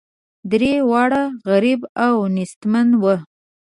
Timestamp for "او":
2.05-2.13